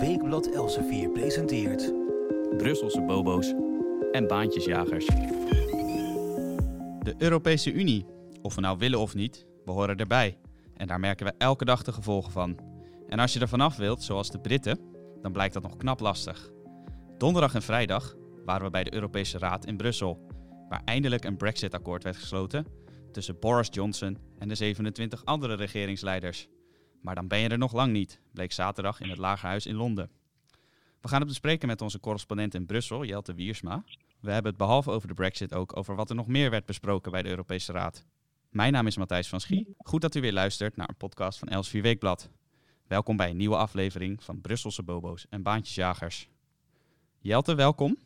[0.00, 1.92] Weekblad Elsevier presenteert...
[2.56, 3.54] Brusselse bobo's
[4.12, 5.06] en baantjesjagers.
[7.02, 8.06] De Europese Unie,
[8.42, 10.38] of we nou willen of niet, we horen erbij.
[10.76, 12.58] En daar merken we elke dag de gevolgen van.
[13.08, 14.78] En als je er vanaf wilt, zoals de Britten,
[15.22, 16.50] dan blijkt dat nog knap lastig.
[17.18, 20.26] Donderdag en vrijdag waren we bij de Europese Raad in Brussel,
[20.68, 22.66] waar eindelijk een Brexit-akkoord werd gesloten
[23.12, 26.48] tussen Boris Johnson en de 27 andere regeringsleiders.
[27.00, 30.10] Maar dan ben je er nog lang niet, bleek zaterdag in het Lagerhuis in Londen.
[31.00, 33.84] We gaan het bespreken met onze correspondent in Brussel, Jelte Wiersma.
[34.20, 37.12] We hebben het behalve over de Brexit ook over wat er nog meer werd besproken
[37.12, 38.04] bij de Europese Raad.
[38.50, 39.74] Mijn naam is Matthijs van Schie.
[39.78, 42.30] Goed dat u weer luistert naar een podcast van Elsevier Weekblad.
[42.86, 46.28] Welkom bij een nieuwe aflevering van Brusselse Bobo's en Baantjesjagers.
[47.18, 47.96] Jelte, welkom.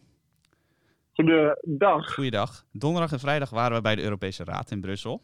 [1.12, 2.14] Goedendag.
[2.14, 2.64] Goeiedag.
[2.72, 5.22] Donderdag en vrijdag waren we bij de Europese Raad in Brussel.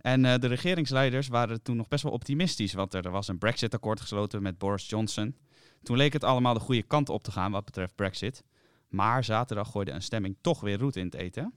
[0.00, 4.00] En uh, de regeringsleiders waren toen nog best wel optimistisch, want er was een Brexit-akkoord
[4.00, 5.36] gesloten met Boris Johnson.
[5.82, 8.44] Toen leek het allemaal de goede kant op te gaan wat betreft Brexit.
[8.88, 11.52] Maar zaterdag gooide een stemming toch weer roet in het eten.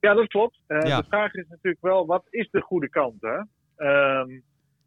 [0.00, 0.60] Ja, dat klopt.
[0.68, 1.00] Uh, ja.
[1.00, 3.20] De vraag is natuurlijk wel, wat is de goede kant?
[3.20, 3.38] Hè?
[4.20, 4.42] Um,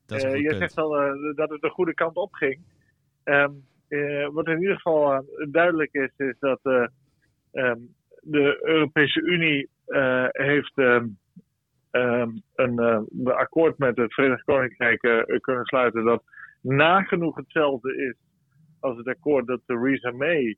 [0.06, 0.90] dat uh, je zegt al
[1.36, 2.62] dat het de goede kant op ging.
[3.24, 3.66] Um,
[4.32, 6.60] wat in ieder geval duidelijk is, is dat
[7.52, 9.70] um, de Europese Unie
[10.32, 10.74] heeft
[12.56, 12.82] een
[13.24, 15.00] akkoord met het Verenigd Koninkrijk
[15.42, 16.24] kunnen sluiten dat
[16.62, 18.16] nagenoeg hetzelfde is
[18.80, 20.58] als het akkoord dat Theresa May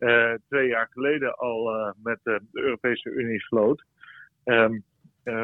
[0.00, 3.84] uh, twee jaar geleden al uh, met uh, de Europese Unie sloot.
[4.44, 4.84] Um,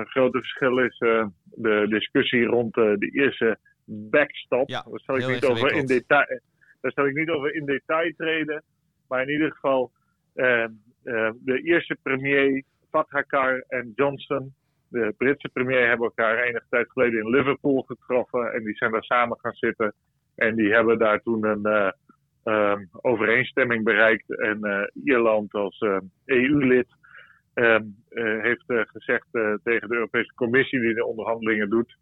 [0.05, 0.99] grote verschil is
[1.45, 4.69] de discussie rond de eerste backstop.
[4.69, 6.41] Ja, daar, zal ik niet over in detail,
[6.81, 8.63] daar zal ik niet over in detail treden.
[9.09, 9.91] Maar in ieder geval,
[10.35, 10.73] ehm,
[11.39, 14.55] de eerste premier, Vathakar en Johnson,
[14.89, 18.53] de Britse premier, hebben elkaar enige tijd geleden in Liverpool getroffen.
[18.53, 19.95] En die zijn daar samen gaan zitten.
[20.35, 21.93] En die hebben daar toen een
[22.45, 24.39] um, overeenstemming bereikt.
[24.39, 25.85] En uh, Ierland als
[26.25, 26.87] EU-lid
[27.55, 29.27] um, uh, heeft gezegd
[29.63, 31.97] tegen de Europese Commissie die de onderhandelingen doet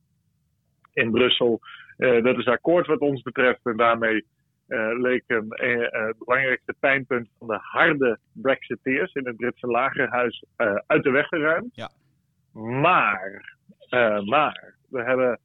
[0.92, 1.60] in Brussel.
[1.96, 3.60] dat is akkoord wat ons betreft.
[3.62, 4.24] En daarmee
[4.98, 10.44] leek een, het belangrijkste pijnpunt van de harde Brexiteers in het Britse lagerhuis
[10.86, 11.74] uit de weg geruimd.
[11.74, 11.90] Ja.
[12.54, 13.56] Maar,
[14.24, 15.40] maar, we hebben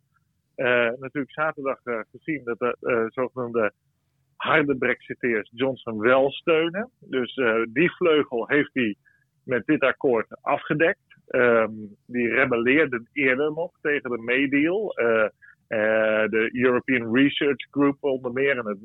[0.99, 1.79] natuurlijk zaterdag
[2.11, 3.71] gezien dat de zogenaamde
[4.35, 6.89] harde Brexiteers Johnson wel steunen.
[6.99, 7.33] Dus
[7.69, 8.95] die vleugel heeft hij
[9.43, 10.99] met dit akkoord afgedekt.
[11.27, 14.93] Um, die rebelleerden eerder nog tegen de May-deal.
[16.29, 18.83] De European Research Group onder meer en het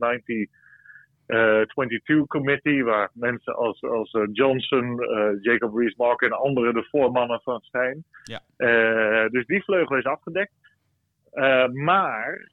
[1.35, 5.01] 1922 Committee, waar mensen als, als Johnson,
[5.41, 8.05] Jacob Rees-Mogg en anderen de voormannen van zijn.
[8.25, 8.41] Ja.
[9.29, 10.53] dus die vleugel is afgedekt.
[11.73, 12.53] maar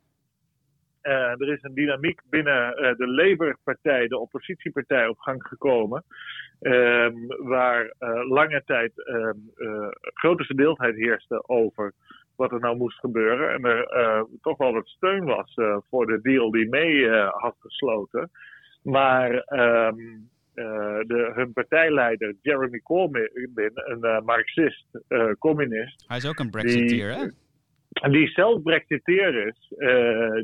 [1.04, 6.04] uh, er is een dynamiek binnen uh, de Labour-partij, de oppositiepartij, op gang gekomen.
[6.60, 7.94] Um, waar
[8.28, 9.52] lange tijd um,
[10.14, 11.94] grote verdeeldheid heerste over
[12.36, 13.54] wat er nou moest gebeuren.
[13.54, 15.54] En er toch wel wat steun was
[15.90, 18.32] voor de deal die mee had gesloten.
[18.82, 20.30] Maar um,
[21.08, 23.30] de, hun partijleider Jeremy Corbyn,
[23.74, 24.86] een Marxist,
[25.40, 26.04] communist.
[26.08, 27.28] Hij is ook een Brexiteer, hè?
[28.12, 29.74] die zelf Brexiteer is,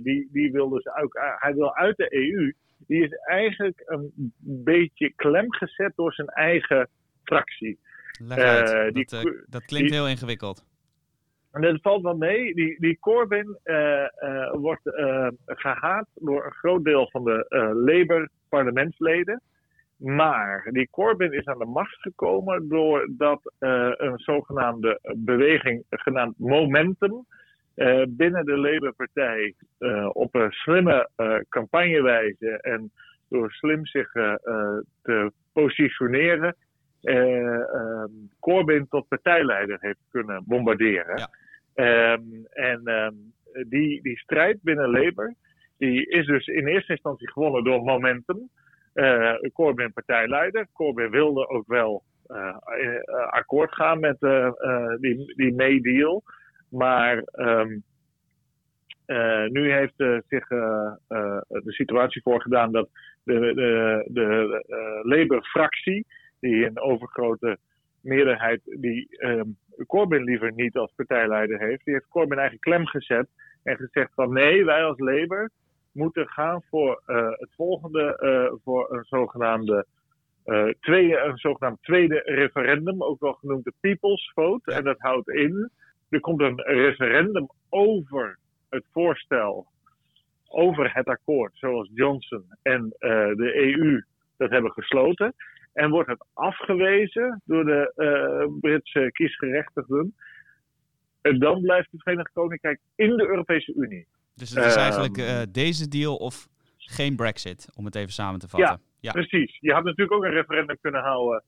[0.04, 2.54] die, die wil dus ook, hij wil uit de EU.
[2.88, 4.34] Die is eigenlijk een
[4.64, 6.90] beetje klem gezet door zijn eigen
[7.24, 7.80] fractie.
[8.20, 8.96] Leg uit.
[8.96, 10.66] Uh, dat, dat klinkt die, heel ingewikkeld.
[11.58, 12.54] En dat valt wel mee.
[12.54, 13.58] Die, die Corbyn
[14.52, 14.82] wordt
[15.46, 17.46] gehaat door een groot deel van de
[17.86, 19.42] Labour parlementsleden.
[19.98, 27.26] Maar die Corbyn is aan de macht gekomen doordat uh, een zogenaamde beweging genaamd Momentum
[28.08, 29.54] binnen de Labour-partij
[30.12, 31.10] op een slimme
[31.50, 32.92] campagnewijze en
[33.30, 34.12] door slim zich
[35.02, 36.56] te positioneren,
[38.40, 41.18] Corbyn tot partijleider heeft kunnen bombarderen.
[41.18, 41.30] Ja.
[41.80, 43.34] Um, en um,
[43.70, 45.36] die, die strijd binnen Labour
[45.78, 48.50] die is dus in eerste instantie gewonnen door Momentum.
[48.94, 50.68] Uh, Corbyn partijleider.
[50.74, 52.58] Corbyn wilde ook wel uh,
[53.30, 54.20] akkoord gaan met
[55.00, 56.24] die, die May-deal.
[56.70, 57.84] Maar um,
[59.52, 59.94] nu heeft
[60.28, 62.90] zich de situatie voorgedaan dat
[63.24, 64.62] de, de, de
[65.04, 66.06] Labour-fractie,
[66.40, 67.58] die een overgrote
[68.02, 69.58] meerderheid die um,
[69.88, 73.28] Corbyn liever niet als partijleider heeft, die heeft Corbyn eigenlijk klem gezet
[73.64, 75.50] en gezegd van nee, wij als Labour
[75.92, 79.86] moeten gaan voor uh, het volgende, uh, voor een zogenaamde,
[80.46, 84.72] uh, tweede, een zogenaamd tweede referendum, ook wel genoemd de People's Vote.
[84.72, 85.70] En dat houdt in,
[86.10, 88.38] er komt een referendum over
[88.70, 89.68] het voorstel
[90.48, 94.04] over het akkoord zoals Johnson en de EU
[94.38, 95.34] dat hebben gesloten.
[95.78, 100.16] En wordt het afgewezen door de Britse kiesgerechtigden.
[101.22, 104.08] En dan blijft het Verenigd Koninkrijk in de Europese Unie.
[104.36, 106.48] Dus het is eigenlijk uh, deze deal of
[106.78, 108.70] geen Brexit, om het even samen te vatten.
[108.70, 109.58] Ja, ja, precies.
[109.60, 111.44] Je had natuurlijk ook een referendum kunnen houden.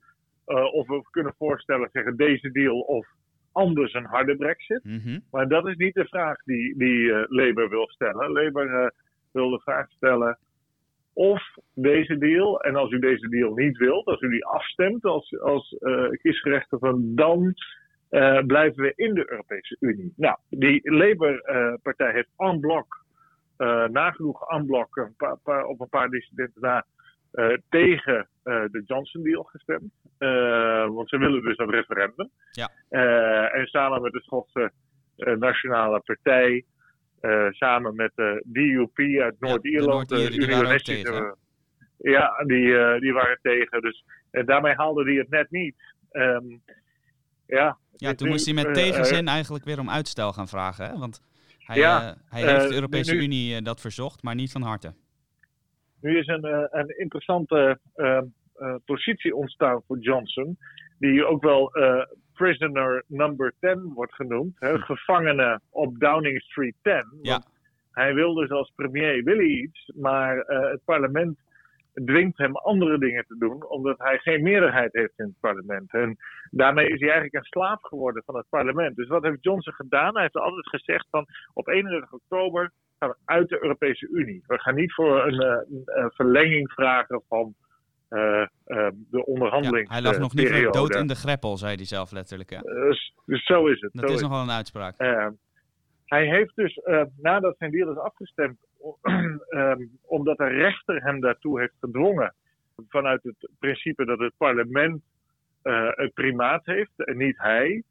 [0.48, 3.08] Uh, of we kunnen voorstellen, zeggen deze deal of
[3.52, 4.84] anders een harde Brexit.
[4.84, 5.20] Mhm.
[5.32, 8.32] Maar dat is niet de vraag die, die Labour wil stellen.
[8.32, 8.94] Labour
[9.32, 10.38] wil de vraag stellen
[11.20, 11.44] of
[11.74, 15.78] deze deal, en als u deze deal niet wilt, als u die afstemt als, als
[16.22, 17.54] kiesgerechtigde, dan
[18.12, 20.14] uh, blijven we in de Europese Unie.
[20.16, 22.86] Nou, die Labour-partij uh, heeft en bloc,
[23.58, 26.86] uh, nagenoeg en bloc, een paar, paar, op een paar dissidenten na,
[27.70, 29.94] tegen de Johnson-deal gestemd.
[30.94, 32.30] want ze willen dus een referendum.
[32.52, 32.70] Ja.
[33.50, 34.72] en samen met de Schotse
[35.16, 36.66] Nationale Partij,
[37.50, 41.36] samen met de DUP uit Noord-Ierland, ja, de, de Unionistische.
[41.98, 43.82] Ja, die, die waren tegen.
[43.82, 45.76] Dus, en daarmee haalde die het net niet.
[46.12, 46.62] Um,
[47.46, 50.86] ja, ja, toen moest hij met tegenzin eigenlijk weer om uitstel gaan vragen.
[50.86, 50.98] Hè?
[50.98, 51.22] Want
[51.60, 54.94] hij, ja, hij heeft de Europese nu, Unie dat verzocht, maar niet van harte.
[56.02, 56.46] Nu is een,
[56.80, 57.80] een interessante
[58.86, 60.58] positie ontstaan voor Johnson.
[61.00, 61.72] Die ook wel
[62.40, 64.60] prisoner number 10 wordt genoemd.
[64.60, 64.80] Hè?
[64.80, 67.04] Gevangene op Downing Street 10.
[67.22, 67.42] Ja.
[67.92, 71.38] Hij wil dus als premier wil hij iets, maar het parlement
[72.06, 75.94] dwingt hem andere dingen te doen, omdat hij geen meerderheid heeft in het parlement.
[75.94, 76.18] En
[76.50, 78.96] daarmee is hij eigenlijk een slaaf geworden van het parlement.
[78.96, 80.14] Dus wat heeft Johnson gedaan?
[80.14, 84.44] Hij heeft altijd gezegd van op 31 oktober gaan we uit de Europese Unie.
[84.48, 87.56] We gaan niet voor een, een, een verlenging vragen van
[88.10, 89.88] de onderhandeling.
[89.88, 92.50] Ja, hij lag nog niet dood in de greppel, zei hij zelf letterlijk.
[92.50, 92.62] Ja.
[92.62, 93.94] Dus, dus, zo is het.
[93.94, 94.98] Dat zo is nogal een uitspraak.
[96.06, 96.82] Hij heeft dus,
[97.18, 98.58] nadat zijn deal is afgestemd,
[99.50, 102.34] um, omdat de rechter hem daartoe heeft gedwongen,
[102.88, 105.02] vanuit het principe dat het parlement
[105.64, 107.84] uh, het primaat heeft en niet hij,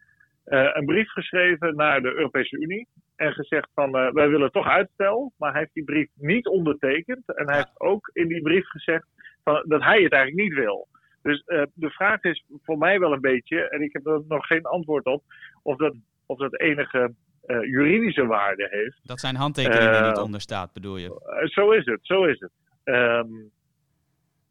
[0.47, 5.33] uh, een brief geschreven naar de Europese Unie en gezegd van wij willen toch uitstel,
[5.37, 9.07] maar hij heeft die brief niet ondertekend en hij heeft ook in die brief gezegd
[9.45, 10.89] van, dat hij het eigenlijk niet wil.
[11.23, 11.43] Dus
[11.75, 15.05] de vraag is voor mij wel een beetje, en ik heb er nog geen antwoord
[15.05, 15.23] op,
[15.63, 15.95] of dat,
[16.27, 17.15] of dat enige
[17.47, 18.99] uh, juridische waarde heeft.
[19.03, 21.41] Dat zijn handtekeningen uh, niet onder staat, bedoel je?
[21.45, 22.51] Zo is het, zo is het.
[22.85, 23.51] Um,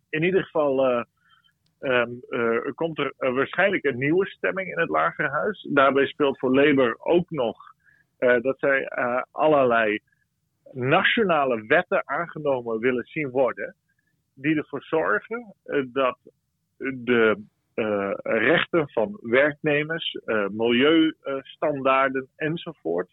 [0.09, 1.05] in ieder geval
[1.79, 2.21] um,
[2.75, 5.67] komt er waarschijnlijk een nieuwe stemming in het Lagerhuis.
[5.73, 7.57] Daarbij speelt voor Labour ook nog
[8.17, 8.87] dat zij
[9.31, 9.99] allerlei
[10.71, 13.75] nationale wetten aangenomen willen zien worden.
[14.39, 15.53] Die ervoor zorgen
[15.91, 16.17] dat
[16.77, 17.43] de
[17.75, 23.09] uh, rechten van werknemers, uh, milieustandaarden enzovoort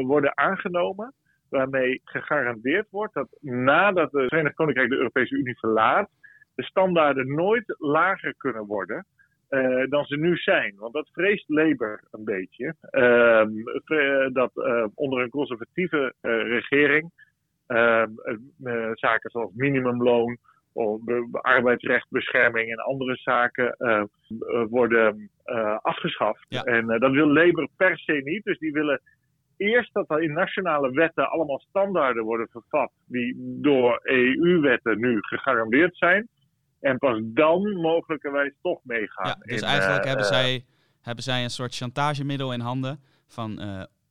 [0.00, 1.12] worden aangenomen.
[1.48, 6.10] Waarmee gegarandeerd wordt dat nadat het Verenigd Koninkrijk de Europese Unie verlaat,
[6.54, 9.06] de standaarden nooit lager kunnen worden
[9.88, 10.74] dan ze nu zijn.
[10.76, 12.74] Want dat vreest Labour een beetje.
[14.32, 14.52] dat
[14.94, 17.10] onder een conservatieve regering
[18.94, 20.38] zaken zoals minimumloon
[21.32, 24.02] arbeidsrechtbescherming en andere zaken uh,
[24.68, 26.46] worden uh, afgeschaft.
[26.48, 26.62] Ja.
[26.62, 28.44] En uh, dat wil Labour per se niet.
[28.44, 29.00] Dus die willen
[29.56, 35.96] eerst dat er in nationale wetten allemaal standaarden worden vervat die door EU-wetten nu gegarandeerd
[35.96, 36.28] zijn.
[36.80, 39.26] En pas dan mogelijkerwijs toch meegaan.
[39.26, 40.64] Ja, dus in, eigenlijk hebben, zij,
[41.00, 43.60] hebben zij een soort chantagemiddel in handen van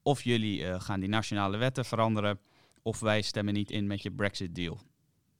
[0.03, 2.39] of jullie gaan die nationale wetten veranderen
[2.81, 4.79] of wij stemmen niet in met je Brexit-deal.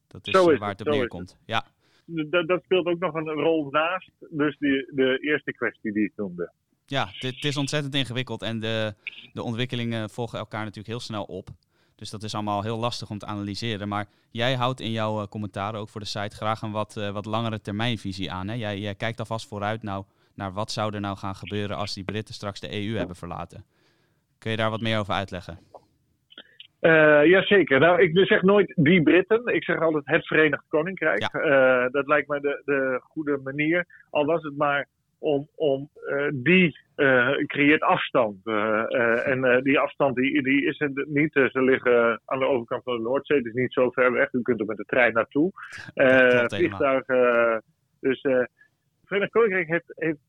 [0.07, 1.37] Dat is, is waar het het, op neerkomt.
[1.45, 1.65] Ja.
[2.05, 6.13] Dat, dat speelt ook nog een rol naast dus die, de eerste kwestie die ik
[6.15, 6.51] noemde.
[6.85, 8.95] Ja, dit, het is ontzettend ingewikkeld en de,
[9.33, 11.49] de ontwikkelingen volgen elkaar natuurlijk heel snel op.
[11.95, 13.87] Dus dat is allemaal heel lastig om te analyseren.
[13.87, 17.11] Maar jij houdt in jouw uh, commentaren, ook voor de site, graag een wat, uh,
[17.11, 18.47] wat langere termijnvisie aan.
[18.47, 18.53] Hè?
[18.53, 22.03] Jij, jij kijkt alvast vooruit nou, naar wat zou er nou gaan gebeuren als die
[22.03, 23.65] Britten straks de EU hebben verlaten.
[24.37, 25.59] Kun je daar wat meer over uitleggen?
[26.81, 27.79] Uh, Jazeker.
[27.79, 29.45] Nou, ik zeg nooit die Britten.
[29.45, 31.19] Ik zeg altijd het Verenigd Koninkrijk.
[31.31, 31.83] Ja.
[31.85, 33.85] Uh, dat lijkt me de, de goede manier.
[34.09, 34.87] Al was het maar
[35.19, 36.77] om, om uh, die
[37.45, 38.45] creëert afstand.
[39.23, 41.33] en die afstand die, die is er niet.
[41.33, 43.37] ze liggen aan de overkant van de Noordzee.
[43.37, 44.33] Het is niet zo ver weg.
[44.33, 45.51] U kunt er met de trein naartoe.
[46.47, 47.63] vliegtuigen.
[47.99, 48.49] dus het
[49.05, 50.19] Verenigd Koninkrijk heeft, heeft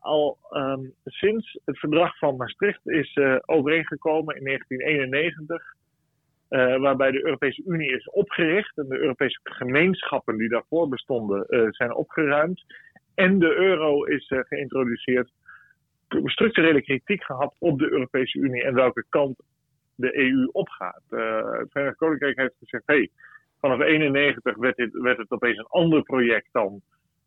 [0.00, 5.74] al um, sinds het verdrag van Maastricht is overeengekomen in 1991.
[6.50, 11.66] Uh, waarbij de Europese Unie is opgericht en de Europese gemeenschappen die daarvoor bestonden uh,
[11.70, 12.64] zijn opgeruimd.
[13.14, 15.30] En de euro is uh, geïntroduceerd.
[16.08, 19.40] Structurele kritiek gehad op de Europese Unie en welke kant
[19.94, 21.02] de EU opgaat.
[21.08, 23.10] het Verenigd Koninkrijk heeft gezegd: hey,
[23.60, 26.80] vanaf 91 werd, dit, werd het opeens een ander project dan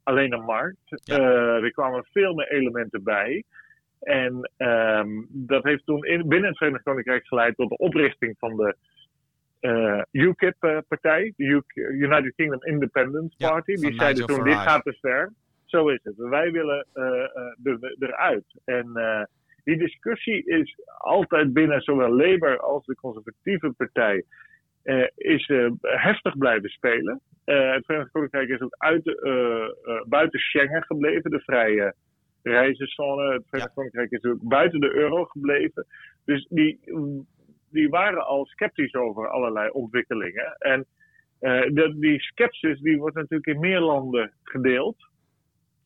[0.04, 1.10] alleen een markt.
[1.10, 3.44] er kwamen veel meer elementen bij.
[4.00, 8.56] En um, dat heeft toen in, binnen het Verenigd Koninkrijk geleid tot de oprichting van
[8.56, 8.76] de
[10.12, 13.74] UKIP-partij, de United Kingdom Independence Party.
[13.74, 15.34] die zeiden toen: dit gaat te ver.
[15.66, 16.16] Zo is het.
[16.18, 18.46] Wij willen er, eruit.
[18.66, 18.88] En
[19.63, 24.24] die discussie is altijd binnen zowel Labour als de conservatieve partij
[25.16, 25.51] is
[25.82, 27.22] heftig blijven spelen.
[27.44, 29.04] het Verenigd Koninkrijk is ook uit,
[30.06, 31.94] buiten Schengen gebleven, de vrije
[32.44, 33.34] reizenzone.
[33.34, 35.86] Het Verenigd Koninkrijk is ook buiten de euro gebleven.
[36.25, 36.80] Dus die,
[37.72, 40.56] die waren al sceptisch over allerlei ontwikkelingen.
[40.58, 40.86] En
[41.40, 45.08] de, die sceptisch die wordt natuurlijk in meer landen gedeeld.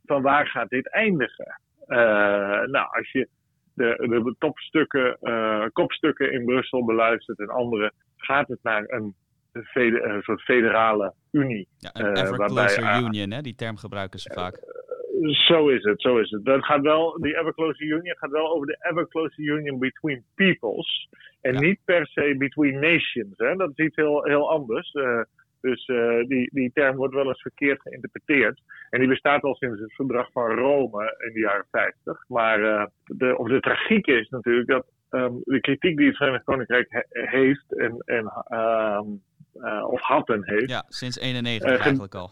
[0.06, 1.60] Van waar gaat dit eindigen?
[1.88, 1.98] Uh,
[2.66, 3.28] nou, als je
[3.74, 9.16] de, de topstukken, uh, kopstukken in Brussel beluistert en andere, gaat het naar een,
[9.52, 11.68] een soort federale unie.
[11.78, 13.42] Ja, een ever closer union, hè?
[13.42, 14.60] die term gebruiken ze vaak.
[15.32, 16.46] Zo is het, zo is het.
[16.46, 20.24] Dat gaat wel, die ever closer union gaat wel over de ever closer union between
[20.36, 21.10] peoples.
[21.42, 23.34] En niet per se between nations.
[23.38, 23.56] Hè?
[23.56, 24.94] Dat is iets heel, heel anders.
[24.94, 25.22] Uh,
[25.62, 28.62] dus uh, die, die term wordt wel eens verkeerd geïnterpreteerd.
[28.89, 32.24] En die bestaat al sinds het verdrag van Rome in de jaren 50.
[32.27, 36.44] Maar uh, de, of de tragiek is natuurlijk dat um, de kritiek die het Verenigd
[36.44, 39.22] Koninkrijk he heeft en, en um,
[39.84, 40.70] of had en heeft.
[40.70, 42.32] Ja, sinds 91 eigenlijk al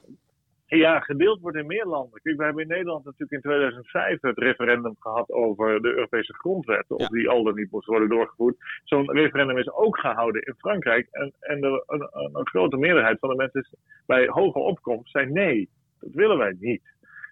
[0.77, 2.21] ja, gedeeld wordt in meer landen.
[2.21, 6.91] Kijk, we hebben in Nederland natuurlijk in 2005 het referendum gehad over de Europese grondwet.
[6.91, 8.55] Of die al dan niet moest worden doorgevoerd.
[8.83, 11.07] Zo'n referendum is ook gehouden in Frankrijk.
[11.11, 15.69] En, en de, een, een, grote meerderheid van de mensen bij hoge opkomst zei nee,
[15.99, 16.83] dat willen wij niet.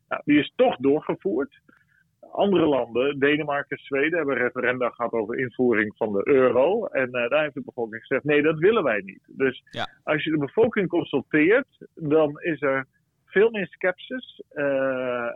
[0.07, 1.59] Nou, die is toch doorgevoerd.
[2.31, 6.85] Andere landen, Denemarken, Zweden, hebben referenda gehad over invoering van de euro.
[6.85, 9.21] En uh, daar heeft de bevolking gezegd: nee, dat willen wij niet.
[9.27, 9.63] Dus
[10.03, 12.87] als je de bevolking consulteert, dan is er
[13.29, 15.29] veel meer sceptisch uh,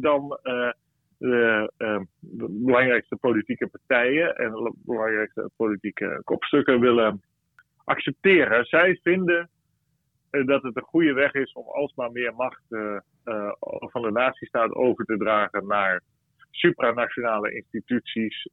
[0.00, 0.70] dan uh,
[1.18, 1.72] de,
[2.20, 7.22] de, belangrijkste politieke partijen en de belangrijkste politieke kopstukken willen
[7.84, 8.64] accepteren.
[8.64, 9.50] Zij vinden
[10.30, 12.62] dat het een goede weg is om alsmaar meer macht
[13.92, 16.02] van de natiestaat over te dragen naar
[16.50, 18.48] supranationale instituties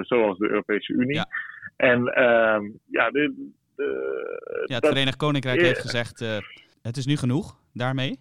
[0.00, 1.14] zoals de Europese Unie.
[1.14, 1.26] Ja.
[1.76, 6.18] En uh, ja, de, de, ja, het Verenigd Koninkrijk heeft gezegd:
[6.82, 8.18] het is nu genoeg daarmee?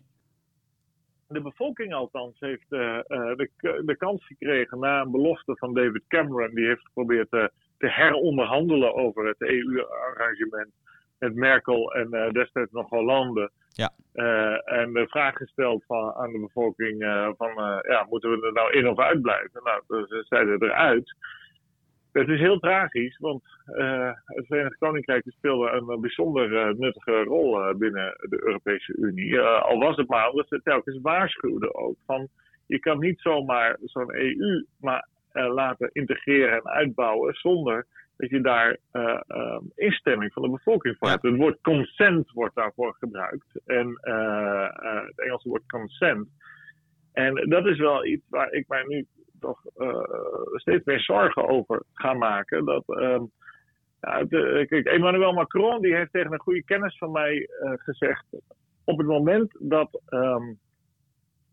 [1.28, 3.50] De bevolking althans heeft uh, de,
[3.86, 6.56] de kans gekregen na een belofte van David Cameron.
[6.56, 7.46] Die heeft geprobeerd uh,
[7.78, 10.70] te heronderhandelen over het EU-arrangement
[11.20, 13.52] met Merkel en uh, destijds nog Hollande.
[13.70, 13.92] Ja.
[14.64, 17.04] en de vraag gesteld van, aan de bevolking
[17.38, 19.62] van, ja, moeten we er nou in of uit blijven?
[19.64, 21.16] Nou, ze zeiden eruit.
[22.18, 27.60] Het is heel tragisch, want uh, het Verenigd Koninkrijk speelde een bijzonder uh, nuttige rol
[27.60, 29.40] uh, binnen de Europese Unie.
[29.40, 32.28] al was het maar omdat ze telkens waarschuwden ook van
[32.66, 37.86] je kan niet zomaar zo'n EU maar, laten integreren en uitbouwen zonder
[38.18, 41.24] dat je daar um, instemming van de bevolking voor hebt.
[41.24, 43.88] Het woord consent wordt daarvoor gebruikt en
[45.06, 46.28] het Engelse woord consent.
[47.14, 49.06] En dat is wel iets waar ik mij nu
[49.40, 50.02] toch uh,
[50.54, 52.66] steeds meer zorgen over gaan maken.
[52.66, 53.22] Dat, uh,
[54.02, 58.26] ja, de, kijk, Emmanuel Macron die heeft tegen een goede kennis van mij uh, gezegd.
[58.84, 60.60] Op het moment dat um,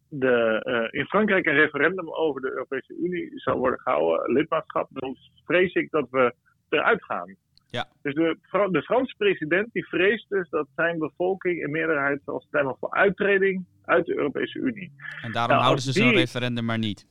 [0.09, 5.17] de, uh, in Frankrijk een referendum over de Europese Unie zal worden gehouden, lidmaatschap, dan
[5.45, 6.35] vrees ik dat we
[6.69, 7.37] eruit gaan.
[7.71, 7.88] Ja.
[8.03, 8.38] Dus de,
[8.71, 13.64] de Franse president die vreest dus dat zijn bevolking in meerderheid zal stemmen voor uittreding
[13.85, 14.93] uit de Europese Unie.
[15.23, 17.07] En daarom nou, houden ze zo'n referendum maar niet.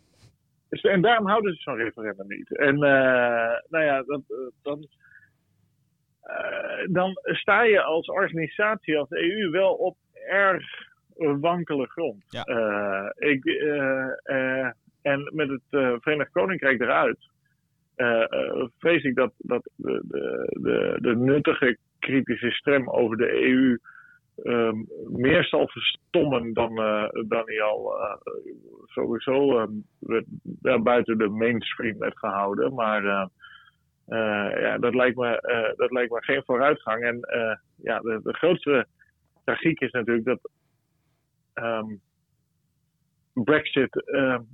[0.73, 2.57] Dus, en daarom houden ze zo'n referendum niet.
[2.57, 4.21] En uh, nou ja, dat,
[4.61, 4.87] dan,
[6.23, 10.65] uh, dan sta je als organisatie, als EU, wel op erg
[11.39, 12.23] wankele grond.
[12.27, 12.47] Ja.
[12.47, 13.45] Uh, ik,
[15.01, 15.61] en met het
[16.01, 17.29] Verenigd Koninkrijk eruit,
[18.77, 23.77] vrees ik dat, dat de, de, de, de nuttige kritische stem over de EU
[24.43, 26.77] um, meer zal verstommen dan,
[27.45, 28.15] hij al uh,
[28.85, 29.67] sowieso
[30.61, 32.73] ja, buiten de mainstream werd gehouden.
[32.73, 37.03] Maar uh, ja, dat, lijkt me, dat lijkt geen vooruitgang.
[37.03, 37.19] En
[37.75, 38.85] ja, de, de, grootste
[39.43, 40.49] tragiek is natuurlijk dat
[41.53, 42.01] um,
[43.33, 44.03] Brexit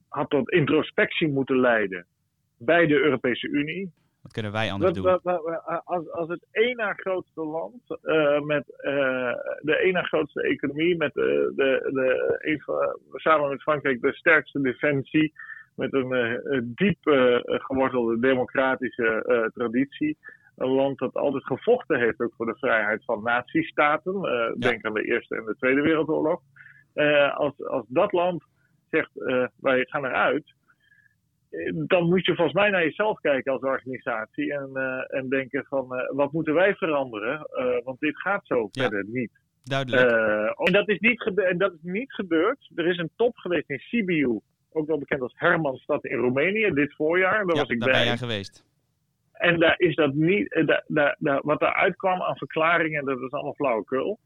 [0.07, 2.05] had tot introspectie moeten leiden
[2.57, 3.91] bij de Europese Unie.
[4.21, 5.21] Wat kunnen wij anders doen?
[5.83, 10.97] als, als het één na grootste land uh, met uh, de één na grootste economie,
[10.97, 15.33] met de, de, de, even, samen met Frankrijk de sterkste defensie,
[15.75, 16.97] met een diep
[17.43, 20.17] gewortelde democratische traditie.
[20.55, 24.21] Een land dat altijd gevochten heeft ook voor de vrijheid van natiestaten.
[24.21, 24.53] Ja.
[24.57, 26.41] Denk aan de Eerste en de Tweede Wereldoorlog.
[27.33, 28.43] als, als dat land
[28.89, 29.11] zegt,
[29.59, 30.53] wij gaan eruit,
[31.73, 35.87] dan moet je volgens mij naar jezelf kijken als organisatie en, uh, en denken van
[35.91, 37.47] uh, wat moeten wij veranderen?
[37.53, 38.81] Uh, want dit gaat zo ja.
[38.81, 39.31] verder niet.
[39.63, 40.11] Duidelijk.
[40.57, 42.69] en, dat is niet en dat is niet gebeurd.
[42.75, 44.39] Er is een top geweest in Sibiu,
[44.71, 47.45] ook wel bekend als Hermannstad in Roemenië, dit voorjaar.
[47.45, 47.99] Daar ja, was ik daar bij.
[47.99, 48.65] ben jij geweest.
[49.33, 53.31] En daar is dat niet, daar, daar, daar, wat daaruit kwam aan verklaringen, dat is
[53.31, 54.19] allemaal flauwekul.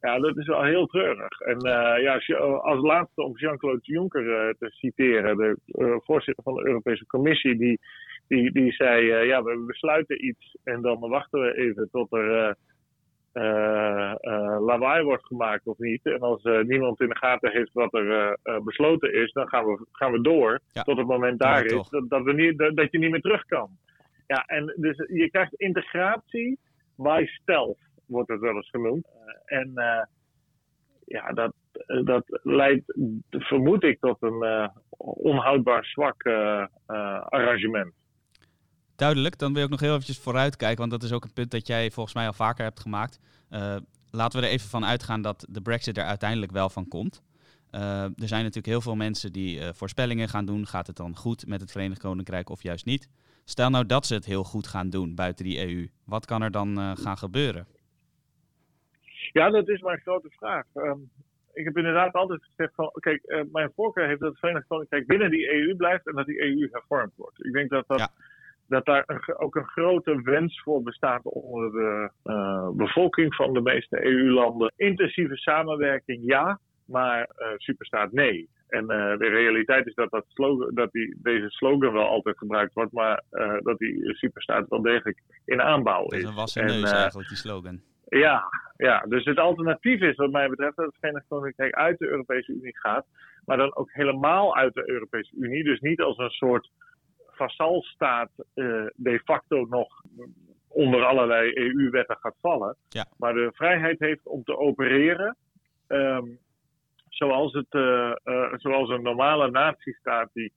[0.00, 1.40] Ja, dat is wel heel treurig.
[1.40, 6.54] En uh, ja, als laatste om Jean-Claude Juncker uh, te citeren, de uh, voorzitter van
[6.54, 7.80] de Europese Commissie, die,
[8.28, 12.56] die, die zei: Ja, we besluiten iets en dan wachten we even tot er
[14.60, 16.06] lawaai wordt gemaakt of niet.
[16.06, 20.12] En als niemand in de gaten heeft wat er besloten is, dan gaan we, gaan
[20.12, 22.98] we door ja, tot het moment daar is dat, dat, we niet, dat, dat je
[22.98, 23.68] niet meer terug kan.
[24.26, 26.58] Ja, en dus je krijgt integratie
[26.96, 29.06] by stealth wordt het wel eens genoemd.
[29.06, 30.02] Uh, en uh,
[31.04, 31.52] ja, dat,
[32.04, 32.94] dat leidt,
[33.30, 34.68] vermoed ik, tot een uh,
[35.16, 36.26] onhoudbaar zwak
[37.28, 37.92] arrangement.
[38.96, 41.66] Duidelijk, dan wil ik nog heel eventjes vooruitkijken, want dat is ook een punt dat
[41.66, 43.20] jij volgens mij al vaker hebt gemaakt.
[44.10, 47.22] laten we er even van uitgaan dat de Brexit er uiteindelijk wel van komt.
[47.70, 50.66] Uh, er zijn natuurlijk heel veel mensen die uh, voorspellingen gaan doen.
[50.66, 53.08] Gaat het dan goed met het Verenigd Koninkrijk of juist niet?
[53.44, 55.88] Stel nou dat ze het heel goed gaan doen buiten die EU.
[56.04, 57.66] Wat kan er dan uh, gaan gebeuren?
[59.32, 60.64] Ja, dat is mijn grote vraag.
[60.74, 61.10] Um,
[61.52, 65.06] ik heb inderdaad altijd gezegd van, kijk, uh, mijn voorkeur heeft dat het Verenigd Koninkrijk
[65.06, 67.44] binnen die EU blijft en dat die EU hervormd wordt.
[67.44, 68.08] Ik denk dat, dat, ja.
[68.68, 73.60] dat daar een, ook een grote wens voor bestaat onder de uh, bevolking van de
[73.60, 74.72] meeste EU-landen.
[74.76, 78.48] Intensieve samenwerking, ja, maar uh, superstaat nee.
[78.68, 82.74] En uh, de realiteit is dat, dat, slogan, dat die, deze slogan wel altijd gebruikt
[82.74, 83.22] wordt, maar
[83.58, 86.08] dat die superstaat wel degelijk in aanbouw is.
[86.10, 87.80] Dat is een wassen neus eigenlijk, die slogan.
[88.10, 88.44] Ja,
[88.76, 92.52] ja, dus het alternatief is wat mij betreft dat het Verenigd Koninkrijk uit de Europese
[92.52, 93.06] Unie gaat.
[93.44, 95.64] Maar dan ook helemaal uit de Europese Unie.
[95.64, 96.70] Dus niet als een soort
[97.26, 100.02] vassalstaat uh, de facto nog
[100.68, 102.76] onder allerlei EU-wetten gaat vallen.
[102.88, 103.06] Ja.
[103.16, 105.36] Maar de vrijheid heeft om te opereren
[105.88, 106.38] um,
[107.08, 110.52] zoals, het, uh, uh, zoals een normale natiestaat die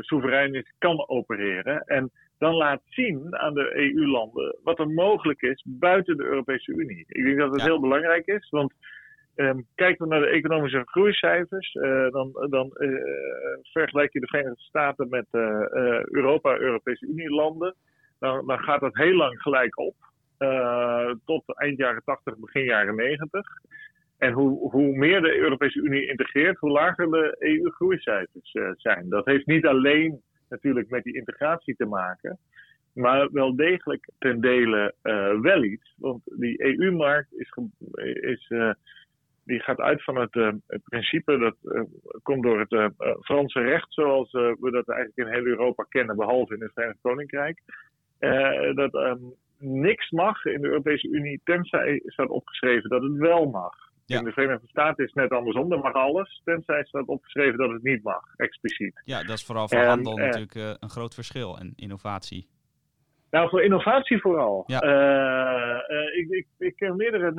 [0.00, 1.84] soeverein is, kan opereren.
[1.86, 2.10] En
[2.42, 7.04] dan laat zien aan de EU-landen wat er mogelijk is buiten de Europese Unie.
[7.08, 7.66] Ik denk dat het ja.
[7.66, 8.72] heel belangrijk is, want
[9.36, 13.02] um, kijken we naar de economische groeicijfers, uh, dan, dan uh,
[13.62, 15.42] vergelijk je de Verenigde Staten met uh,
[16.04, 17.74] Europa, Europese Unie-landen.
[18.18, 19.94] Dan, dan, gaat dat heel lang gelijk op,
[21.24, 23.46] tot eind jaren 80, begin jaren 90.
[24.18, 29.08] En hoe, hoe, meer de Europese Unie integreert, hoe lager de EU-groeicijfers zijn.
[29.08, 30.22] Dat heeft niet alleen
[30.52, 32.38] natuurlijk met die integratie te maken.
[32.92, 35.94] Maar wel degelijk ten dele uh, wel iets.
[35.96, 37.52] Want die EU-markt is,
[38.20, 38.72] is, uh,
[39.44, 41.56] die gaat uit van het, uh, het principe, dat
[42.22, 46.62] komt door het Franse recht, zoals we dat eigenlijk in heel Europa kennen, behalve in
[46.62, 47.62] het Verenigd Koninkrijk.
[48.74, 53.91] dat um, niks mag in de Europese Unie, tenzij staat opgeschreven dat het wel mag.
[54.06, 54.18] Ja.
[54.18, 55.68] In de Verenigde Staten is het net andersom.
[55.68, 59.02] Dan mag alles, tenzij staat opgeschreven dat het niet mag, expliciet.
[59.04, 62.48] Ja, dat is vooral voor en, handel uh, natuurlijk uh, een groot verschil en innovatie.
[63.30, 64.64] Nou, voor innovatie vooral.
[64.66, 64.82] Ja.
[64.82, 67.32] Uh, ik, ik, ik, ken meerdere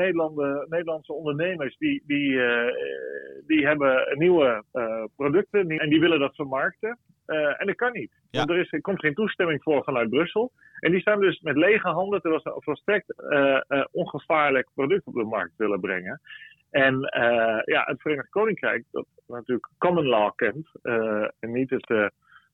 [0.70, 2.40] Nederlandse ondernemers die, die,
[3.48, 4.64] die hebben nieuwe
[5.16, 6.98] producten en die willen dat vermarkten.
[7.26, 8.12] en dat kan niet.
[8.30, 8.40] Ja.
[8.40, 10.52] Want er, is, er komt geen toestemming voor vanuit Brussel.
[10.80, 13.16] En die staan dus met lege handen, terwijl ze volstrekt
[13.92, 16.22] ongevaarlijk product op de markt willen brengen.
[16.74, 21.90] En uh, ja, het Verenigd Koninkrijk, dat natuurlijk common law kent uh, en niet het
[21.90, 22.08] uh,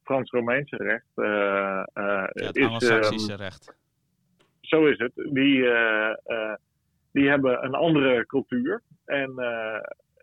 [0.03, 1.05] Frans-Romeinse recht.
[1.15, 3.75] ja, het Anglo-Saxische um, recht.
[4.61, 5.11] Zo is het.
[5.15, 5.67] Die,
[7.11, 8.81] die hebben een andere cultuur.
[9.05, 9.33] En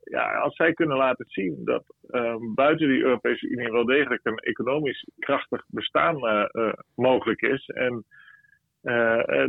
[0.04, 4.38] ja, als zij kunnen laten zien dat um, buiten die Europese Unie wel degelijk een
[4.38, 6.48] economisch krachtig bestaan
[6.94, 7.66] mogelijk is.
[7.66, 8.04] En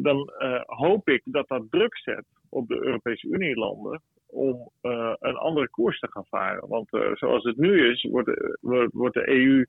[0.02, 0.32] dan
[0.66, 6.00] hoop ik dat dat druk zet op de Europese Unie-landen om uh, een andere koers
[6.00, 6.68] te gaan varen.
[6.68, 9.66] Want uh, zoals het nu is, wordt, wordt, wordt, de EU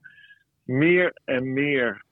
[0.65, 2.03] meer en meer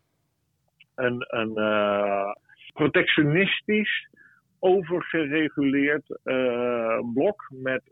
[0.95, 2.31] een, een uh,
[2.73, 4.09] protectionistisch,
[4.59, 6.19] overgereguleerd
[7.13, 7.83] blok met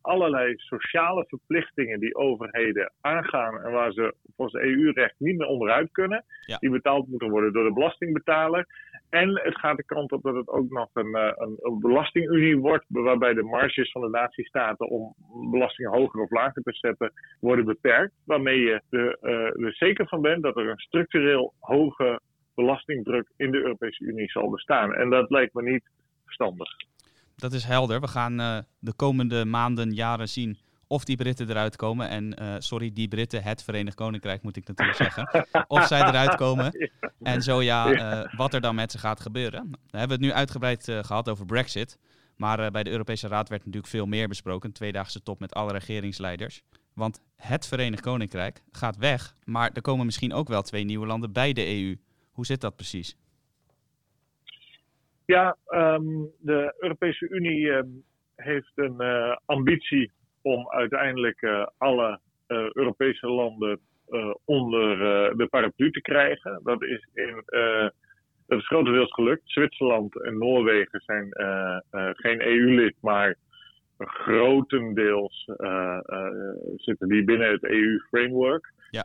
[0.00, 6.24] allerlei sociale verplichtingen die overheden aangaan en waar ze volgens EU-recht niet meer onderuit kunnen.
[6.46, 6.56] Ja.
[6.58, 8.66] Die betaald moeten worden door de belastingbetaler.
[9.12, 12.84] En het gaat de kant op dat het ook nog een, een, een belastingunie wordt,
[12.88, 15.14] waarbij de marges van de natiestaten om
[15.50, 18.14] belasting hoger of lager te zetten worden beperkt.
[18.24, 19.18] Waarmee je er,
[19.64, 22.20] er zeker van bent dat er een structureel hoge
[22.54, 24.94] belastingdruk in de Europese Unie zal bestaan.
[24.94, 25.90] En dat lijkt me niet
[26.24, 26.68] verstandig.
[27.36, 28.00] Dat is helder.
[28.00, 30.56] We gaan uh, de komende maanden, jaren zien
[30.92, 32.08] of die Britten eruit komen.
[32.08, 35.48] En uh, sorry, die Britten, het Verenigd Koninkrijk moet ik natuurlijk zeggen.
[35.76, 36.70] of zij eruit komen.
[37.22, 39.70] En zo ja, uh, wat er dan met ze gaat gebeuren.
[39.90, 41.98] We hebben het nu uitgebreid gehad over Brexit.
[42.36, 44.68] Maar bij de Europese Raad werd natuurlijk veel meer besproken.
[44.68, 46.62] Een tweedaagse top met alle regeringsleiders.
[46.94, 49.34] Want het Verenigd Koninkrijk gaat weg.
[49.44, 51.96] Maar er komen misschien ook wel twee nieuwe landen bij de EU.
[52.32, 53.16] Hoe zit dat precies?
[55.24, 59.00] Ja, um, de Europese Unie um, heeft een
[59.44, 63.80] ambitie om uiteindelijk uh, alle uh, Europese landen
[64.44, 64.98] onder
[65.36, 66.60] de paraplu te krijgen.
[66.64, 67.42] Dat is, in,
[68.46, 69.42] dat is grotendeels gelukt.
[69.44, 71.28] Zwitserland en Noorwegen zijn
[72.16, 73.36] geen EU-lid, maar
[73.98, 75.50] grotendeels
[76.76, 78.72] zitten die binnen het EU-framework.
[78.90, 79.04] Ja.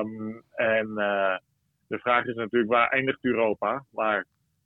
[0.00, 0.94] Um, en
[1.88, 3.84] de vraag is natuurlijk waar eindigt Europa?
[3.92, 4.24] Maar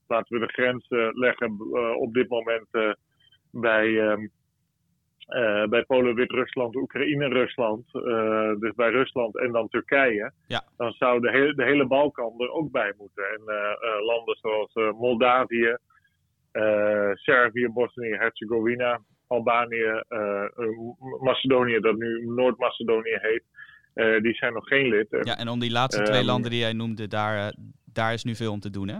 [0.08, 1.60] laten we de grens leggen
[1.96, 2.96] op dit moment
[3.50, 4.16] bij,
[5.28, 7.92] uh, bij Polen, Wit-Rusland, Oekraïne, Rusland.
[8.60, 10.32] dus bij Rusland en dan Turkije.
[10.46, 10.64] Ja.
[10.76, 13.24] Dan zou de, he de hele Balkan er ook bij moeten.
[13.24, 13.40] En
[14.04, 15.76] landen zoals Moldavië,
[17.14, 20.02] Servië, Bosnië-Herzegovina, Albanië,
[21.20, 23.44] Macedonië, dat nu Noord-Macedonië heet.
[24.22, 25.06] Die zijn nog geen lid.
[25.10, 27.54] Ja, en om die laatste twee um, landen die jij noemde, daar,
[27.84, 28.96] daar is nu veel om te doen, hè?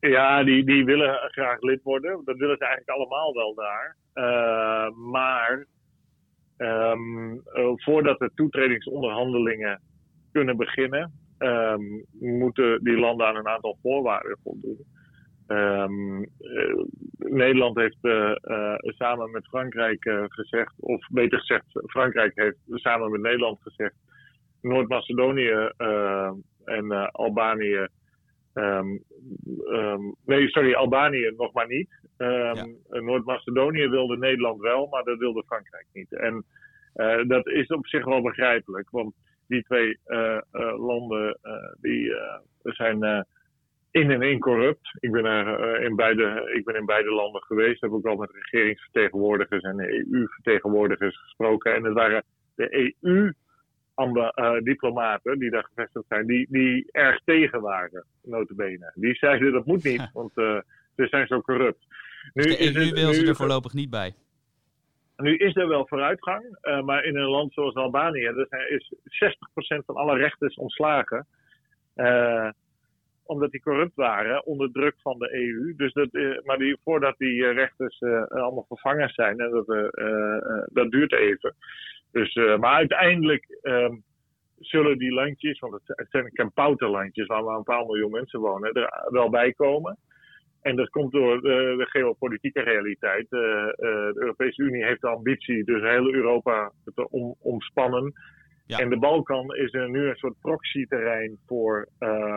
[0.00, 2.22] Ja, die, die willen graag lid worden.
[2.24, 3.96] Dat willen ze eigenlijk allemaal wel daar.
[4.14, 5.66] Uh, maar
[6.56, 7.42] um,
[7.76, 9.80] voordat de toetredingsonderhandelingen
[10.32, 14.84] kunnen beginnen, um, moeten die landen aan een aantal voorwaarden voldoen.
[17.18, 17.98] Nederland heeft
[18.82, 23.94] samen met Frankrijk gezegd, of beter gezegd, Frankrijk heeft samen met Nederland gezegd
[24.60, 25.70] Noord-Macedonië
[26.64, 27.86] en Albanië.
[28.54, 29.02] Um,
[29.64, 31.90] um, nee, sorry, Albanië nog maar niet.
[32.16, 32.66] Um, ja.
[32.88, 36.12] Noord-Macedonië wilde Nederland wel, maar dat wilde Frankrijk niet.
[36.12, 36.44] En
[36.94, 39.14] uh, dat is op zich wel begrijpelijk, want
[39.46, 39.98] die twee
[40.76, 41.38] landen
[41.80, 42.12] die,
[42.62, 43.26] zijn
[43.90, 44.96] in en in corrupt.
[45.00, 48.30] Ik ben, er, in beide, ik ben in beide landen geweest, heb ook al met
[48.32, 51.74] regeringsvertegenwoordigers en EU-vertegenwoordigers gesproken.
[51.74, 53.32] En het waren de EU
[54.08, 58.92] uh, diplomaten die daar gevestigd zijn, die, die erg tegen waren, notabene.
[58.94, 60.58] Die zeiden dat moet niet, want uh,
[60.96, 61.86] ze zijn zo corrupt.
[62.32, 64.14] Nu dus de EU het, wil nu, ze er voorlopig niet bij?
[65.16, 69.84] Nu is er wel vooruitgang, uh, maar in een land zoals Albanië er is 60%
[69.84, 71.26] van alle rechters ontslagen.
[73.22, 75.74] omdat die corrupt waren onder druk van de EU.
[75.76, 76.08] Dus dat,
[76.44, 79.66] maar die, voordat die rechters allemaal vervangen zijn, en dat,
[80.72, 81.54] dat duurt even.
[82.12, 84.02] Dus, uh, maar uiteindelijk um,
[84.58, 89.08] zullen die landjes, want het, zijn Kempauterlandjes waar maar een paar miljoen mensen wonen, er
[89.10, 89.98] wel bij komen.
[90.62, 93.26] En dat komt door de, de geopolitieke realiteit.
[93.30, 98.12] Uh, uh, de Europese Unie heeft de ambitie dus heel Europa te om, omspannen.
[98.66, 98.78] Ja.
[98.78, 101.88] En de Balkan is er nu een soort proxy-terrein voor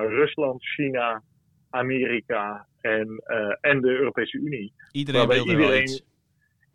[0.07, 1.21] Rusland, China,
[1.69, 3.23] Amerika en,
[3.61, 4.73] en de Europese Unie.
[4.91, 6.01] Iedereen wil iedereen,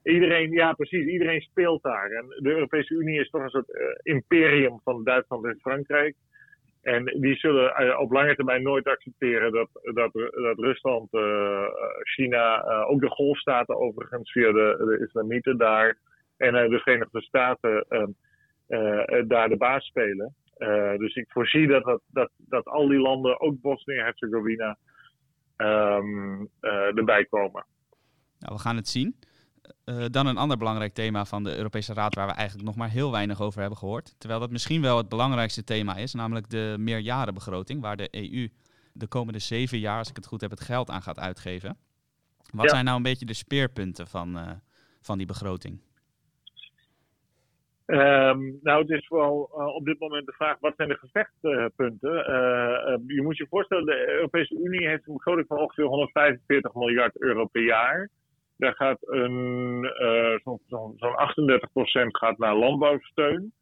[0.08, 2.10] Iedereen, ja precies, iedereen speelt daar.
[2.10, 6.14] En de Europese Unie is toch een soort uh, imperium van Duitsland en Frankrijk.
[6.82, 11.64] En die zullen uh, op lange termijn nooit accepteren dat, dat, dat Rusland, uh,
[12.02, 15.98] China, ook de golfstaten overigens via de, de islamieten daar
[16.36, 17.86] en de Verenigde Staten
[19.26, 20.34] daar de baas spelen.
[20.98, 24.76] dus ik voorzie dat, dat, dat, dat al die landen, ook Bosnië-Herzegovina,
[25.56, 26.48] um,
[26.94, 27.64] erbij komen.
[28.38, 29.16] Nou, we gaan het zien.
[29.88, 32.90] Uh, dan een ander belangrijk thema van de Europese Raad, waar we eigenlijk nog maar
[32.90, 34.14] heel weinig over hebben gehoord.
[34.18, 38.48] Terwijl dat misschien wel het belangrijkste thema is, namelijk de meerjarenbegroting, waar de EU
[38.92, 41.76] de komende zeven jaar, als ik het goed heb, het geld aan gaat uitgeven.
[42.52, 42.70] Wat ja.
[42.70, 44.50] zijn nou een beetje de speerpunten van, uh,
[45.00, 45.80] van die begroting?
[47.86, 52.10] Um, nou, het is vooral uh, op dit moment de vraag: wat zijn de gevechtspunten?
[53.06, 57.46] je moet je voorstellen, de Europese Unie heeft een begroting van ongeveer 145 miljard euro
[57.46, 58.10] per jaar.
[58.58, 63.52] Daar gaat een, uh, zo'n zo, zo 38% gaat naar landbouwsteun.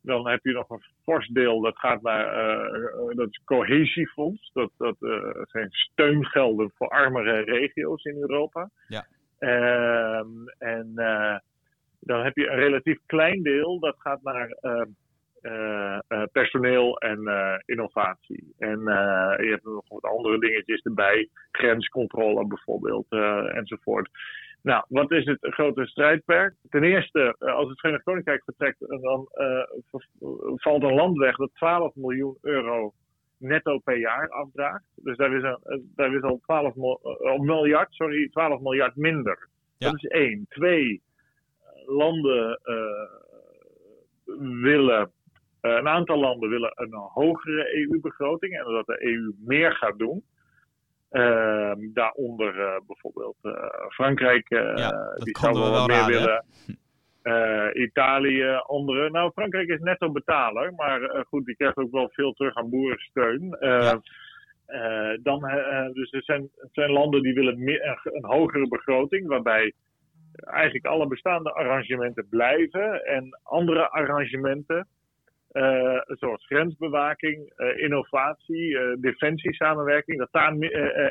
[0.00, 4.50] Dan heb je nog een fors deel dat gaat naar uh, dat is cohesiefonds.
[4.52, 8.70] Dat, dat uh, zijn steungelden voor armere regio's in Europa.
[8.88, 9.06] Ja.
[10.58, 10.92] en
[12.00, 14.56] dan heb je een relatief klein deel dat gaat naar
[15.42, 18.54] eh, eh, personeel en eh, innovatie.
[18.58, 18.80] En
[19.38, 23.06] je hebt nog wat andere dingetjes erbij, grenscontrole bijvoorbeeld
[23.54, 24.08] enzovoort.
[24.62, 26.54] Nou, wat is het grote strijdperk?
[26.68, 29.28] Ten eerste, als het Verenigd Koninkrijk vertrekt, dan
[30.54, 32.92] valt een land weg dat 12 miljoen euro
[33.38, 34.84] netto per jaar afdraagt.
[34.96, 36.74] Dus daar is, een, daar is al 12
[37.38, 39.48] miljard, sorry, 12 miljard minder.
[39.78, 40.46] Dat is één.
[40.48, 41.02] Twee,
[41.86, 42.60] landen
[44.38, 45.10] willen
[45.62, 50.24] een aantal landen willen een hogere EU-begroting en dat de EU meer gaat doen.
[51.10, 53.52] Uh, daaronder uh, bijvoorbeeld uh,
[53.88, 56.44] Frankrijk, ja, die zou wel, wel meer raden,
[57.22, 57.82] willen.
[57.82, 59.10] Italië, andere.
[59.10, 63.56] Nou, Frankrijk is netto betaler, maar goed, die krijgt ook wel veel terug aan boerensteun.
[63.60, 64.00] Ja.
[65.22, 65.40] dan,
[65.92, 69.72] dus er zijn, er zijn landen die willen meer, een hogere begroting, waarbij
[70.34, 74.88] eigenlijk alle bestaande arrangementen blijven en andere arrangementen
[76.06, 80.58] zoals grensbewaking, uh, innovatie, uh, defensiesamenwerking, dat daar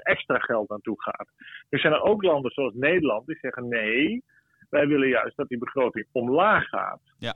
[0.01, 1.27] extra geld naartoe gaat.
[1.69, 4.23] Er zijn er ook landen zoals Nederland die zeggen nee,
[4.69, 7.01] wij willen juist dat die begroting omlaag gaat.
[7.17, 7.36] Ja.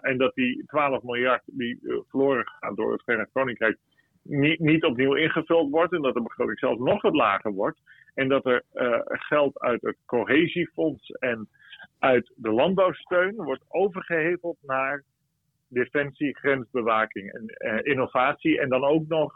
[0.00, 3.78] en dat die 12 miljard die verloren gaat door het Verenigd Koninkrijk
[4.22, 7.78] niet, niet opnieuw ingevuld wordt en dat de begroting zelfs nog wat lager wordt.
[8.14, 8.64] En dat er
[9.08, 11.48] geld uit het cohesiefonds en
[11.98, 15.04] uit de landbouwsteun wordt overgeheveld naar
[15.72, 18.60] defensie, grensbewaking en uh, innovatie.
[18.60, 19.32] En dan ook nog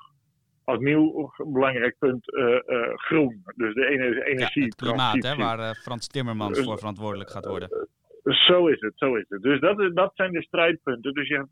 [0.64, 3.42] als nieuw belangrijk punt uh, uh, groen.
[3.56, 4.62] Dus de ene energie.
[4.62, 7.88] Ja, het klimaat, hè, waar Frans Timmermans voor verantwoordelijk gaat worden.
[8.22, 9.42] Zo is het, zo is het.
[9.42, 11.12] Dus dat, dat zijn de strijdpunten.
[11.12, 11.48] Dus je hebt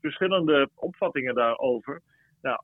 [0.00, 2.00] verschillende opvattingen daarover.
[2.42, 2.60] Nou,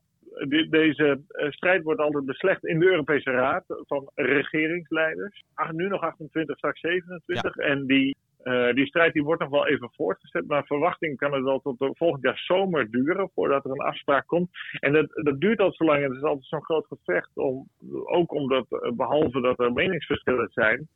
[0.69, 5.43] deze strijd wordt altijd beslecht in de Europese Raad van regeringsleiders.
[5.53, 7.55] Ach, nu nog 28, straks 27.
[7.55, 10.47] En die uh, die strijd die wordt nog wel even voortgezet.
[10.47, 14.27] maar verwachting kan het wel tot de volgend jaar zomer duren voordat er een afspraak
[14.27, 14.49] komt.
[14.79, 15.97] En dat, dat duurt al zo lang.
[15.97, 17.29] En het is altijd zo'n groot gevecht.
[17.33, 17.67] Om,
[18.03, 20.87] ook omdat, eh, behalve dat er meningsverschillen zijn,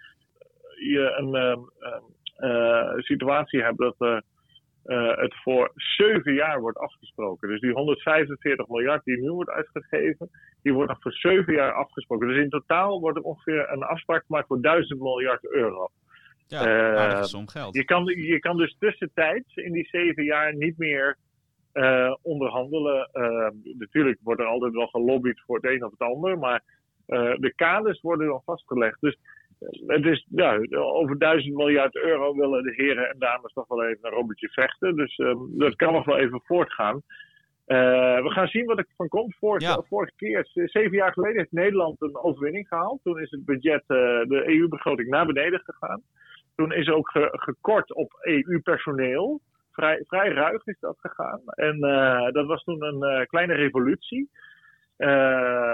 [0.80, 1.60] je een
[2.40, 4.24] uh, situatie hebt dat
[5.16, 7.50] het voor zeven jaar wordt afgesproken.
[7.50, 10.30] Dus die 145 miljard die nu wordt uitgegeven,
[10.62, 12.28] die wordt nog voor zeven jaar afgesproken.
[12.28, 15.90] Dus in totaal wordt er ongeveer een afspraak gemaakt voor 1000 miljard euro.
[16.48, 17.76] Ja, uh, som geld.
[17.76, 21.18] Je kan, je kan dus tussentijds in die zeven jaar niet meer
[21.74, 23.10] uh, onderhandelen.
[23.14, 26.64] Uh, natuurlijk wordt er altijd wel gelobbyd voor het een of het ander, maar
[27.40, 29.02] de kaders worden dan vastgelegd.
[29.02, 29.18] Dus
[29.88, 34.00] het is, ja, over duizend miljard euro willen de heren en dames toch wel even
[34.02, 34.96] een robotje vechten.
[34.96, 37.02] Dus ehm, dat kan nog wel even voortgaan.
[37.66, 39.36] we gaan zien wat er van komt.
[39.40, 43.00] Vorige keer, zeven jaar geleden, heeft Nederland een overwinning gehaald.
[43.04, 46.02] Toen is het budget, de EU-begroting, naar beneden gegaan.
[46.56, 49.42] Toen is ook gekort op EU-personeel.
[49.72, 51.42] Vrij, vrij ruig is dat gegaan.
[51.46, 54.30] En uh, dat was toen een uh, kleine revolutie.
[54.98, 55.74] Uh,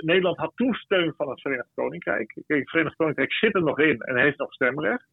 [0.00, 2.34] Nederland had toen steun van het Verenigd Koninkrijk.
[2.46, 5.06] het Verenigd Koninkrijk zit er nog in en heeft nog stemrecht.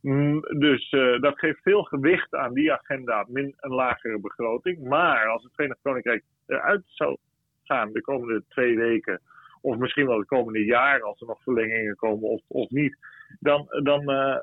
[0.00, 0.90] Mm, dus
[1.20, 4.88] dat geeft veel gewicht aan die agenda, min een lagere begroting.
[4.88, 7.16] Maar als het Verenigd Koninkrijk eruit zou
[7.64, 9.20] gaan de komende twee weken,
[9.60, 12.96] of misschien wel de komende jaren als er nog verlengingen komen of, of niet,
[13.40, 14.36] dan, dan uh,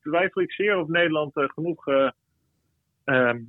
[0.00, 1.84] twijfel ik zeer of Nederland uh, genoeg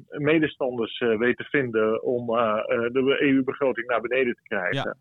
[0.09, 4.75] medestanders weet te vinden om de EU-begroting naar beneden te krijgen.
[4.75, 4.95] Ja.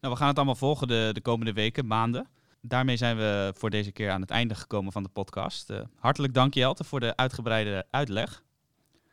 [0.00, 2.28] Nou, we gaan het allemaal volgen de, de komende weken, maanden.
[2.60, 5.84] Daarmee zijn we voor deze keer aan het einde gekomen van de podcast.
[5.98, 8.42] hartelijk dank Jelte voor de uitgebreide uitleg.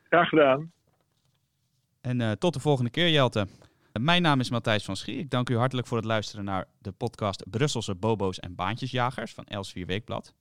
[0.04, 0.72] Graag gedaan.
[2.02, 3.48] En tot de volgende keer Jelte.
[4.00, 5.18] Mijn naam is Matthijs van Schie.
[5.18, 9.46] Ik dank u hartelijk voor het luisteren naar de podcast Brusselse Bobo's en Baantjesjagers van
[9.46, 10.34] Els4 Weekblad.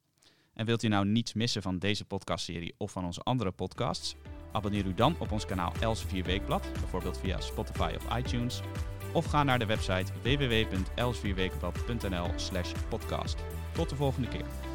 [0.54, 4.16] En wilt u nou niets missen van deze podcastserie of van onze andere podcasts?
[4.52, 8.60] Abonneer u dan op ons kanaal Els4 Weekblad, bijvoorbeeld via Spotify of iTunes.
[9.12, 13.44] Of ga naar de website www.els4weekblad.nl slash podcast.
[13.72, 14.71] Tot de volgende keer.